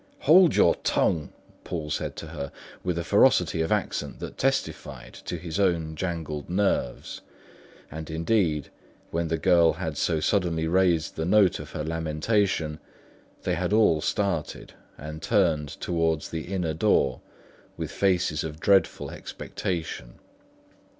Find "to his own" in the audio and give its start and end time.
5.25-5.95